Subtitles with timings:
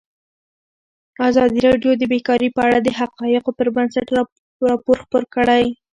[1.29, 4.07] ازادي راډیو د بیکاري په اړه د حقایقو پر بنسټ
[4.69, 5.63] راپور خپور کړی.